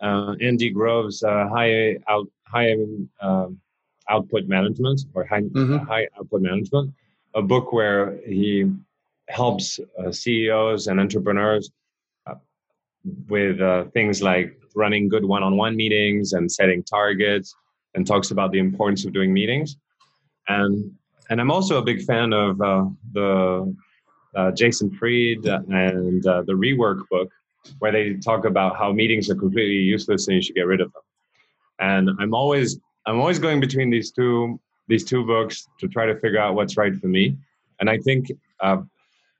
[0.00, 2.74] uh, Andy Grove's uh, high out high
[3.20, 3.60] um,
[4.08, 5.78] output management or high mm-hmm.
[5.78, 6.92] high output management,
[7.34, 8.70] a book where he
[9.28, 11.70] helps uh, CEOs and entrepreneurs
[12.26, 12.34] uh,
[13.28, 17.54] with uh, things like running good one-on-one meetings and setting targets
[17.94, 19.76] and talks about the importance of doing meetings.
[20.48, 20.92] And
[21.30, 23.74] and i'm also a big fan of uh, the
[24.34, 27.30] uh, jason fried and uh, the rework book
[27.78, 30.92] where they talk about how meetings are completely useless and you should get rid of
[30.92, 31.02] them
[31.80, 36.14] and i'm always i'm always going between these two these two books to try to
[36.20, 37.36] figure out what's right for me
[37.80, 38.78] and i think uh,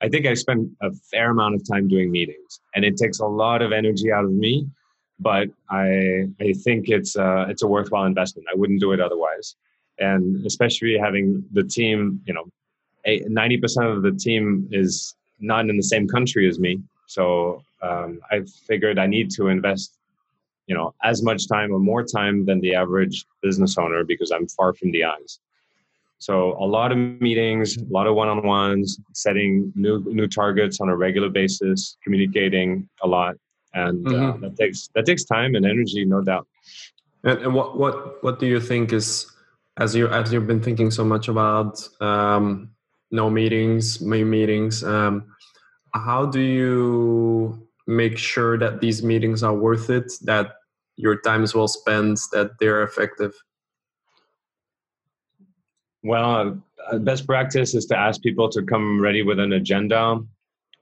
[0.02, 3.26] I think I spend a fair amount of time doing meetings, and it takes a
[3.26, 4.66] lot of energy out of me
[5.18, 8.48] but I I think it's uh, it's a worthwhile investment.
[8.52, 9.56] I wouldn't do it otherwise.
[10.00, 12.46] and especially having the team, you know,
[13.40, 16.80] ninety percent of the team is not in the same country as me.
[17.06, 19.98] So um, I figured I need to invest,
[20.66, 24.48] you know, as much time or more time than the average business owner because I'm
[24.48, 25.40] far from the eyes.
[26.18, 30.96] So a lot of meetings, a lot of one-on-ones, setting new new targets on a
[30.96, 33.36] regular basis, communicating a lot,
[33.74, 34.44] and uh, mm-hmm.
[34.44, 36.46] uh, that takes that takes time and energy, no doubt.
[37.24, 39.30] And, and, what what what do you think is
[39.76, 42.70] as you as you've been thinking so much about um,
[43.10, 44.82] no meetings, main meetings?
[44.82, 45.26] Um,
[45.92, 50.12] how do you make sure that these meetings are worth it?
[50.22, 50.54] That
[50.96, 53.32] your time is well spent, that they're effective?
[56.02, 60.20] Well, uh, best practice is to ask people to come ready with an agenda,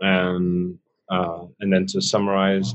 [0.01, 2.75] and uh, and then to summarize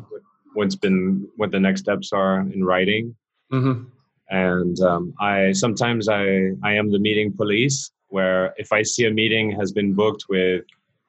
[0.54, 3.16] what's been what the next steps are in writing.
[3.52, 3.84] Mm-hmm.
[4.30, 9.12] And um, I sometimes I I am the meeting police, where if I see a
[9.12, 10.64] meeting has been booked with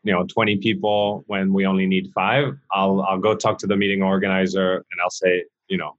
[0.09, 3.77] you know 20 people when we only need five, I'll I'll go talk to the
[3.77, 5.99] meeting organizer and I'll say you know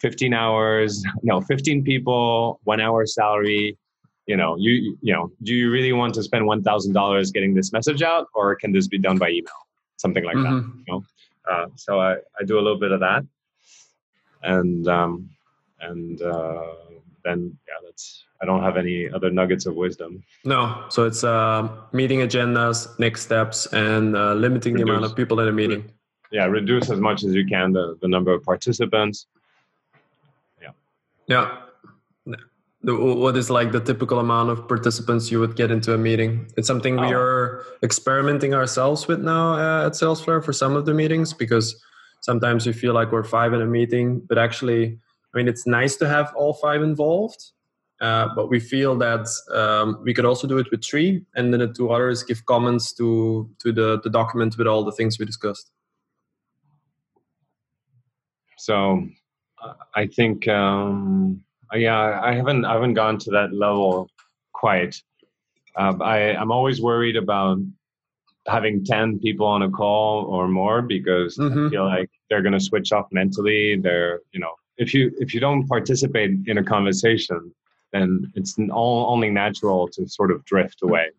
[0.00, 3.78] 15 hours, no 15 people, one hour salary.
[4.26, 8.02] You know you you know do you really want to spend $1000 getting this message
[8.02, 9.60] out or can this be done by email?
[9.96, 10.54] Something like mm-hmm.
[10.54, 11.04] that you know?
[11.50, 13.22] Uh, so I, I do a little bit of that.
[14.42, 15.30] And um,
[15.80, 16.72] and uh,
[17.26, 20.22] then yeah that's i don't have any other nuggets of wisdom.
[20.44, 20.84] No.
[20.88, 25.40] So it's uh, meeting agendas next steps and uh, limiting reduce, the amount of people
[25.40, 25.90] in a meeting.
[26.30, 29.26] Yeah reduce as much as you can the, the number of participants.
[30.62, 30.72] Yeah.
[31.28, 31.46] Yeah.
[32.82, 36.46] What is like the typical amount of participants you would get into a meeting?
[36.56, 37.18] It's something we oh.
[37.18, 41.82] are experimenting ourselves with now uh, at salesflare for some of the meetings because
[42.20, 44.98] sometimes we feel like we're five in a meeting but actually
[45.36, 47.52] i mean it's nice to have all five involved
[48.00, 51.60] uh, but we feel that um, we could also do it with three and then
[51.60, 55.26] the two others give comments to to the, the document with all the things we
[55.26, 55.70] discussed
[58.56, 59.06] so
[59.94, 64.08] i think um uh, yeah, I haven't I haven't gone to that level
[64.52, 65.00] quite.
[65.76, 67.58] Uh, I I'm always worried about
[68.46, 71.66] having 10 people on a call or more because mm-hmm.
[71.66, 73.76] I feel like they're going to switch off mentally.
[73.76, 77.54] They're, you know, if you if you don't participate in a conversation,
[77.92, 81.10] then it's all, only natural to sort of drift away.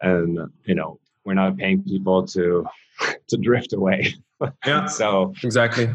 [0.00, 2.66] And you know, we're not paying people to
[3.28, 4.14] to drift away.
[4.66, 4.86] Yeah.
[5.00, 5.90] so exactly.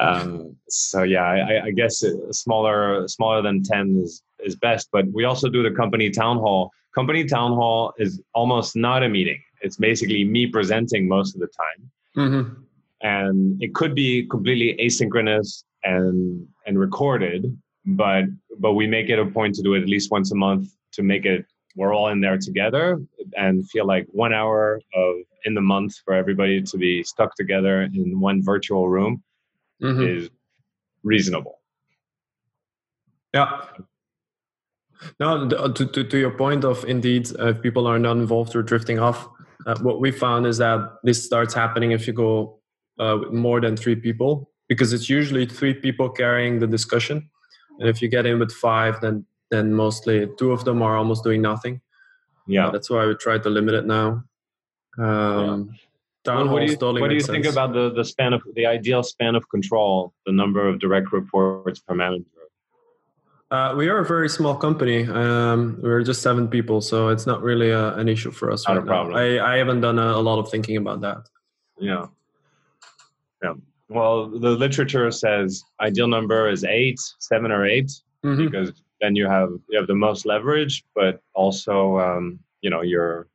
[0.00, 4.88] Um, so yeah, I, I, guess smaller smaller than ten is is best.
[4.92, 6.70] But we also do the company town hall.
[6.94, 9.42] Company town hall is almost not a meeting.
[9.60, 12.62] It's basically me presenting most of the time, mm-hmm.
[13.02, 17.56] and it could be completely asynchronous and and recorded.
[17.84, 18.24] But
[18.58, 21.02] but we make it a point to do it at least once a month to
[21.02, 23.00] make it we're all in there together
[23.36, 25.14] and feel like one hour of
[25.44, 29.22] in the month for everybody to be stuck together in one virtual room
[29.82, 30.02] mm-hmm.
[30.02, 30.30] is
[31.04, 31.60] reasonable.
[33.32, 33.62] Yeah.
[35.20, 38.62] No, to, to, to your point of indeed, uh, if people are not involved or
[38.62, 39.28] drifting off,
[39.66, 42.58] uh, what we found is that this starts happening if you go
[42.98, 47.28] uh, with more than three people, because it's usually three people carrying the discussion.
[47.80, 51.24] And if you get in with five, then then mostly two of them are almost
[51.24, 51.80] doing nothing.
[52.46, 54.24] Yeah, uh, that's why we try to limit it now.
[54.98, 55.76] Um, yeah
[56.34, 59.02] well, what do you, what do you think about the, the span of the ideal
[59.02, 62.24] span of control, the number of direct reports per manager?
[63.50, 65.04] Uh, we are a very small company.
[65.08, 68.76] Um, we're just seven people, so it's not really a, an issue for us not
[68.76, 69.14] right a problem.
[69.14, 69.20] now.
[69.20, 71.28] I, I haven't done a, a, lot of thinking about that.
[71.78, 72.06] Yeah.
[73.42, 73.54] Yeah.
[73.88, 77.86] Well, the literature says ideal number is eight, seven or 8
[78.24, 78.44] mm-hmm.
[78.44, 83.28] because then you have you have the most leverage, but also um, you know you're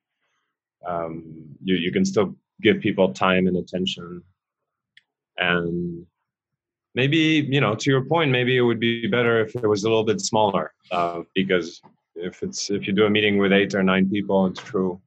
[0.85, 1.23] um,
[1.63, 4.21] you you can still give people time and attention.
[5.37, 6.05] And
[6.93, 9.89] maybe you know to your point maybe it would be better if it was a
[9.89, 11.81] little bit smaller uh, because
[12.15, 15.01] if it's if you do a meeting with eight or nine people it's true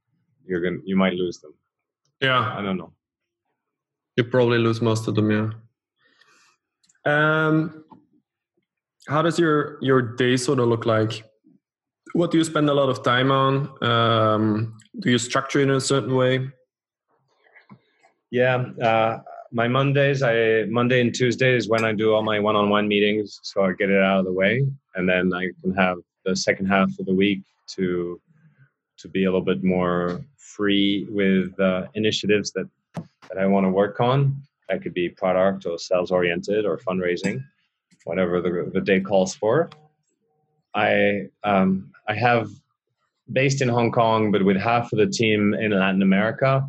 [0.44, 1.54] you're gonna you might lose them.
[2.20, 2.52] Yeah.
[2.56, 2.92] I don't know
[4.16, 5.50] you probably lose most of them yeah.
[7.04, 7.84] Um
[9.08, 11.24] how does your your day sort of look like?
[12.12, 13.70] What do you spend a lot of time on?
[13.82, 16.48] Um, do you structure it in a certain way?
[18.30, 19.18] Yeah, uh,
[19.52, 23.64] my Mondays, I Monday and Tuesday is when I do all my one-on-one meetings, so
[23.64, 26.90] I get it out of the way, and then I can have the second half
[26.98, 27.42] of the week
[27.76, 28.20] to
[28.98, 32.66] to be a little bit more free with uh, initiatives that
[33.28, 34.40] that I want to work on.
[34.68, 37.42] That could be product or sales oriented or fundraising,
[38.04, 39.70] whatever the, the day calls for.
[40.74, 42.50] I um, I have
[43.32, 46.68] based in Hong Kong, but with half of the team in Latin America.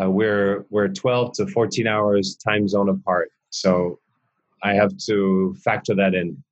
[0.00, 3.98] Uh, we're we're 12 to 14 hours time zone apart, so
[4.62, 6.42] I have to factor that in.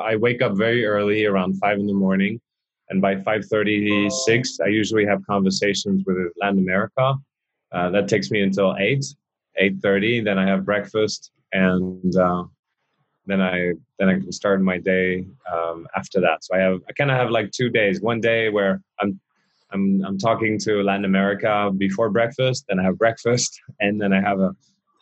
[0.00, 2.40] I wake up very early, around five in the morning,
[2.88, 7.14] and by 5:36, I usually have conversations with Latin America.
[7.74, 9.04] Uh, that takes me until eight,
[9.60, 10.24] 8:30.
[10.24, 12.44] Then I have breakfast, and uh,
[13.26, 16.44] then I then I can start my day um, after that.
[16.44, 18.00] So I have I kind of have like two days.
[18.00, 19.20] One day where I'm
[19.72, 24.20] I'm I'm talking to Latin America before breakfast, then I have breakfast, and then I
[24.20, 24.54] have a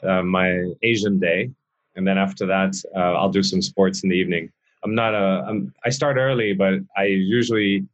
[0.02, 1.50] uh, my Asian day,
[1.94, 4.50] and then after that uh, I'll do some sports in the evening.
[4.84, 7.86] I'm not a I'm, I start early, but I usually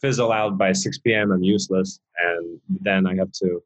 [0.00, 1.32] fizzle out by 6 p.m.
[1.32, 3.62] I'm useless, and then I have to,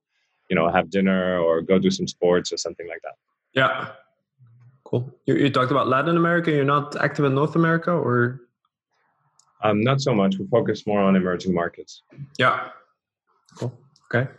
[0.49, 3.15] you know, have dinner or go do some sports or something like that.
[3.55, 3.89] Yeah,
[4.89, 5.15] Cool.
[5.27, 6.51] You, you talked about Latin America.
[6.51, 8.41] You're not active in North America, or?
[9.63, 10.39] Um, not so much.
[10.39, 12.03] We focus more on emerging markets.
[12.39, 12.71] Yeah.
[13.57, 13.79] Cool.
[14.07, 14.31] Okay.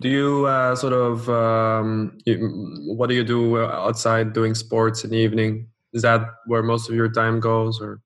[0.00, 2.36] Do you uh, sort of um, you,
[2.96, 5.68] what do you do outside doing sports in the evening?
[5.92, 8.00] Is that where most of your time goes, or?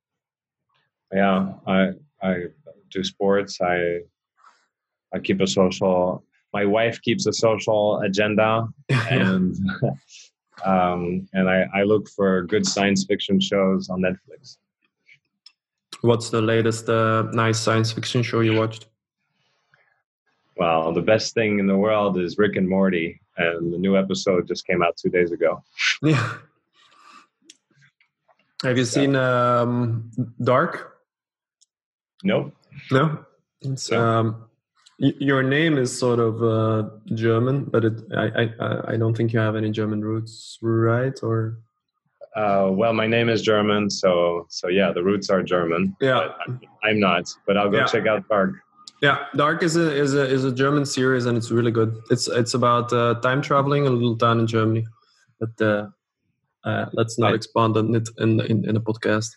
[1.15, 1.93] Yeah, I
[2.23, 2.35] I
[2.91, 3.59] do sports.
[3.63, 4.01] I
[5.15, 6.25] I keep a social.
[6.59, 8.67] My wife keeps a social agenda,
[9.21, 9.55] and
[10.65, 14.57] um, and I, I look for good science fiction shows on Netflix.
[16.01, 18.87] What's the latest uh, nice science fiction show you watched?
[20.57, 24.49] Well, the best thing in the world is Rick and Morty, and the new episode
[24.49, 25.63] just came out two days ago.
[26.03, 26.27] Yeah.
[28.63, 30.11] Have you seen um,
[30.43, 30.97] Dark?
[32.25, 32.55] Nope.
[32.91, 33.27] No.
[33.61, 34.03] It's no.
[34.03, 34.46] um,
[34.99, 39.39] your name is sort of uh, German, but it, I, I I don't think you
[39.39, 41.19] have any German roots, right?
[41.23, 41.59] Or
[42.35, 45.97] uh, well, my name is German, so so yeah, the roots are German.
[46.01, 46.29] Yeah,
[46.85, 47.87] I'm not, but I'll go yeah.
[47.87, 48.55] check out Dark.
[49.03, 51.95] Yeah, Dark is a is a is a German series, and it's really good.
[52.11, 54.87] It's it's about uh, time traveling a little town in Germany,
[55.39, 55.89] but uh,
[56.65, 59.29] uh, let's not I, expand on it in, in in a podcast.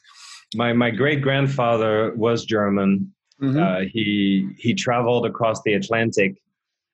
[0.55, 3.59] My my great grandfather was German, Mm-hmm.
[3.59, 6.35] Uh, he he traveled across the Atlantic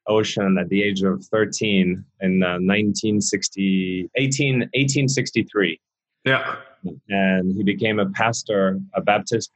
[0.07, 5.79] Ocean at the age of 13 in uh, 1960, 18, 1863.
[6.23, 6.57] Yeah.
[7.09, 9.51] And he became a pastor, a Baptist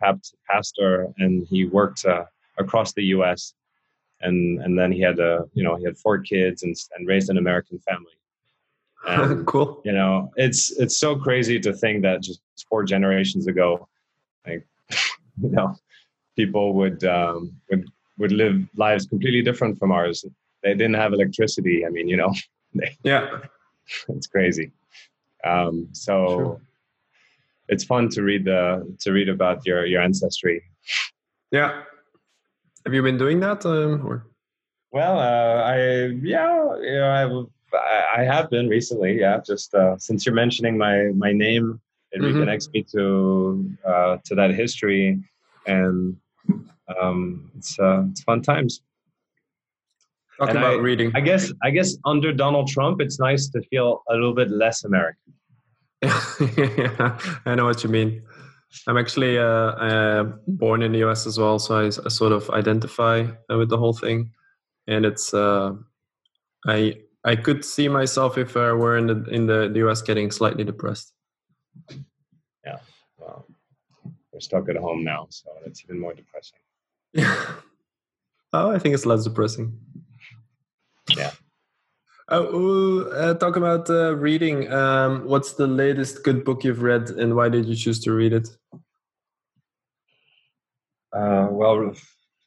[0.47, 2.25] pastor, and he worked uh,
[2.57, 3.53] across the U.S.
[4.21, 7.29] And and then he had a you know he had four kids and and raised
[7.29, 8.11] an American family.
[9.07, 9.81] And, cool.
[9.85, 13.87] You know, it's it's so crazy to think that just four generations ago,
[14.45, 14.67] like
[15.41, 15.75] you know,
[16.41, 17.83] people would um, would
[18.19, 20.17] would live lives completely different from ours.
[20.63, 21.85] They didn't have electricity.
[21.85, 22.31] I mean, you know,
[22.73, 23.25] they, yeah,
[24.15, 24.71] it's crazy.
[25.43, 26.61] Um, so sure.
[27.67, 28.61] it's fun to read the
[29.03, 30.57] to read about your your ancestry.
[31.51, 31.69] Yeah,
[32.85, 33.65] have you been doing that?
[33.65, 34.17] Um, or?
[34.91, 35.77] Well, uh, I
[36.33, 36.51] yeah,
[36.87, 39.19] you know, I I have been recently.
[39.23, 41.81] Yeah, just uh, since you're mentioning my my name,
[42.11, 42.27] it mm-hmm.
[42.27, 43.03] reconnects me to
[43.91, 45.19] uh, to that history
[45.67, 46.15] and
[47.01, 48.81] um, it's uh, it's fun times.
[50.39, 51.11] Talk and about I, reading.
[51.15, 54.83] I guess I guess under Donald Trump, it's nice to feel a little bit less
[54.83, 55.33] American.
[56.01, 58.23] yeah, I know what you mean.
[58.87, 62.49] I'm actually uh, uh, born in the US as well, so I, I sort of
[62.51, 64.31] identify with the whole thing,
[64.87, 65.73] and it's uh,
[66.67, 66.95] I
[67.25, 70.63] I could see myself if I were in the in the, the US getting slightly
[70.63, 71.13] depressed.
[72.65, 72.77] Yeah,
[74.39, 76.59] we're stuck at home now, so it's even more depressing.
[78.53, 79.77] oh, I think it's less depressing.
[81.17, 81.31] Yeah.
[82.29, 84.71] Oh, uh, talk about uh, reading.
[84.71, 88.31] Um, what's the latest good book you've read, and why did you choose to read
[88.31, 88.47] it?
[91.11, 91.91] Uh, well,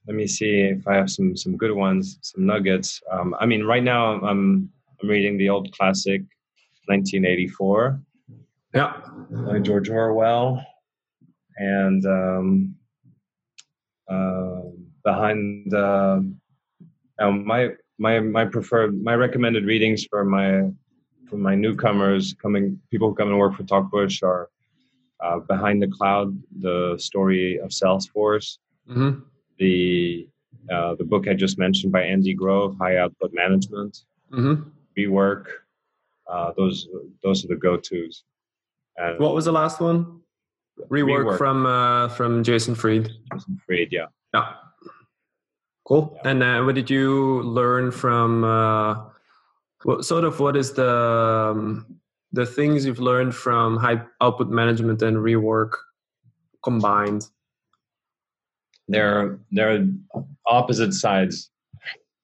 [0.07, 3.03] let me see if I have some some good ones, some nuggets.
[3.11, 4.71] Um, I mean, right now I'm
[5.03, 6.23] I'm reading the old classic,
[6.87, 8.01] 1984.
[8.75, 8.95] Yeah,
[9.31, 10.65] by George Orwell,
[11.57, 12.75] and um,
[14.11, 14.63] uh,
[15.05, 16.21] behind uh,
[17.21, 20.71] my my my preferred my recommended readings for my
[21.29, 24.51] for my newcomers coming people who come and work for Talkpush are
[25.23, 28.59] uh, Behind the Cloud, the story of Salesforce,
[28.91, 29.21] mm-hmm.
[29.59, 30.29] the
[30.71, 33.99] uh, the book I just mentioned by Andy Grove, High Output Management,
[34.33, 34.69] mm-hmm.
[34.99, 35.47] Rework.
[36.31, 36.89] Uh, those
[37.23, 38.25] those are the go tos.
[39.19, 40.21] What was the last one?
[40.89, 41.39] Rework, Rework.
[41.39, 43.11] from uh, from Jason Fried.
[43.33, 44.07] Jason Fried, yeah.
[44.35, 44.55] Yeah.
[45.85, 46.13] Cool.
[46.17, 46.31] Yeah.
[46.31, 48.45] And uh, what did you learn from?
[48.45, 49.05] Uh,
[49.85, 51.99] what sort of what is the um,
[52.33, 55.73] the things you've learned from high output management and rework
[56.63, 57.27] combined?
[58.89, 59.87] they're they're
[60.47, 61.51] opposite sides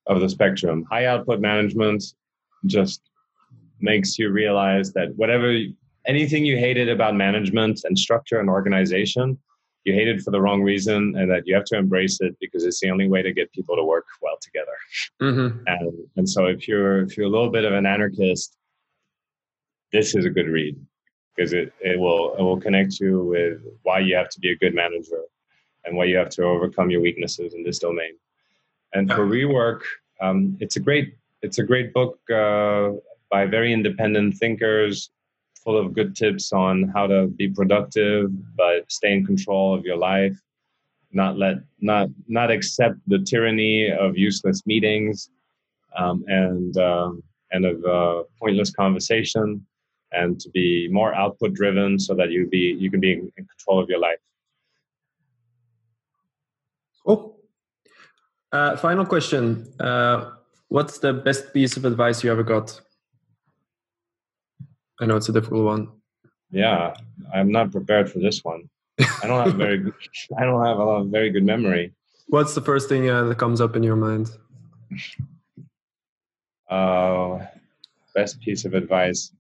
[0.07, 0.85] of the spectrum.
[0.91, 2.05] High output management
[2.67, 3.03] just
[3.81, 5.57] makes you realize that whatever
[6.09, 9.39] anything you hated about management and structure and organization,
[9.85, 12.65] you hate it for the wrong reason, and that you have to embrace it because
[12.65, 14.77] it's the only way to get people to work well together.
[15.23, 15.63] Mm-hmm.
[15.67, 18.57] And and so if you're if you're a little bit of an anarchist,
[19.93, 20.77] this is a good read
[21.37, 24.57] because it, it will it will connect you with why you have to be a
[24.57, 25.23] good manager
[25.85, 28.15] and why you have to overcome your weaknesses in this domain.
[28.95, 29.83] And for rework,
[30.21, 32.91] um, it's a great it's a great book uh,
[33.31, 35.11] by very independent thinkers,
[35.69, 39.99] full of good tips on how to be productive, but stay in control of your
[39.99, 40.37] life,
[41.13, 41.57] not let
[41.91, 45.29] not not accept the tyranny of useless meetings,
[45.95, 47.13] um, and uh,
[47.53, 49.47] and of uh, pointless conversation,
[50.13, 53.79] and to be more output driven so that you be you can be in, control
[53.83, 54.23] of your life.
[57.05, 57.37] Cool.
[58.51, 59.45] Uh, final question.
[59.79, 60.31] Uh,
[60.69, 62.88] what's the best piece of advice you ever got?
[65.01, 65.89] I know it's a difficult one.
[66.51, 66.95] Yeah,
[67.33, 68.69] I'm not prepared for this one.
[68.99, 69.79] I don't have very.
[69.79, 69.95] Good,
[70.39, 71.93] I don't have a lot of very good memory.
[72.29, 74.31] What's the first thing uh, that comes up in your mind?
[76.69, 77.47] Uh,
[78.15, 79.33] best piece of advice: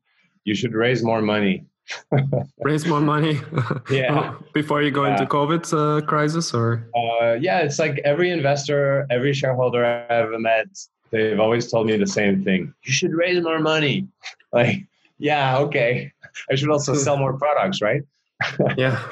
[0.44, 1.66] you should raise more money.
[2.60, 3.40] raise more money.
[3.90, 4.34] yeah.
[4.52, 5.12] Before you go yeah.
[5.12, 6.86] into COVID uh, crisis, or?
[6.94, 10.68] Uh, yeah, it's like every investor, every shareholder I've ever met,
[11.10, 12.72] they've always told me the same thing.
[12.84, 14.06] You should raise more money.
[14.52, 14.86] Like
[15.18, 16.12] yeah, okay.
[16.50, 18.02] I should also sell more products, right?
[18.76, 19.02] yeah.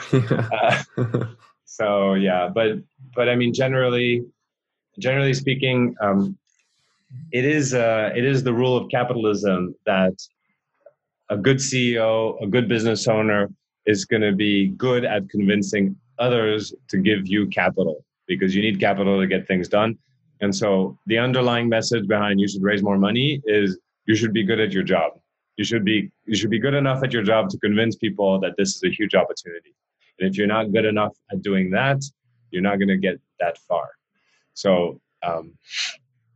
[0.52, 0.82] uh,
[1.64, 2.78] so yeah, but
[3.14, 4.24] but I mean, generally,
[4.98, 6.38] generally speaking, um,
[7.32, 10.14] it is uh, it is the rule of capitalism that
[11.28, 13.50] a good CEO, a good business owner,
[13.84, 18.80] is going to be good at convincing others to give you capital because you need
[18.80, 19.98] capital to get things done.
[20.40, 24.44] And so the underlying message behind you should raise more money is you should be
[24.44, 25.12] good at your job
[25.56, 28.54] you should be you should be good enough at your job to convince people that
[28.56, 29.74] this is a huge opportunity.
[30.18, 32.02] And if you're not good enough at doing that
[32.50, 33.88] you're not going to get that far.
[34.54, 35.54] So um,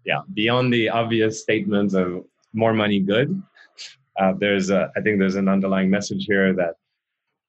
[0.04, 3.40] yeah beyond the obvious statements of more money good
[4.18, 6.74] uh, there's a, I think there's an underlying message here that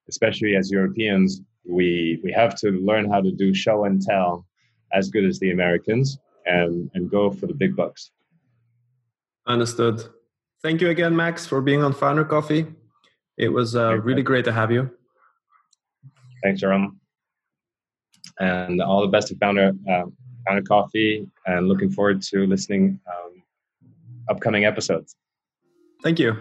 [0.10, 4.46] especially as europeans we we have to learn how to do show and tell
[4.94, 8.12] as good as the americans and and go for the big bucks.
[9.48, 10.04] Understood
[10.64, 12.68] Thank you again, Max, for being on Founder Coffee.
[13.38, 14.90] It was uh, really great to have you.
[16.44, 17.00] Thanks, Jerome.
[18.40, 20.04] And all the best to Founder, uh,
[20.46, 23.42] Founder Coffee, and looking forward to listening um,
[24.30, 25.16] upcoming episodes.
[26.04, 26.36] Thank you.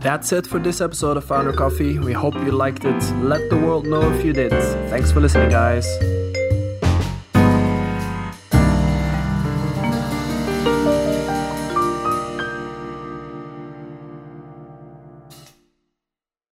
[0.00, 1.98] That's it for this episode of Founder Coffee.
[1.98, 3.02] We hope you liked it.
[3.22, 4.50] Let the world know if you did.
[4.90, 5.86] Thanks for listening, guys.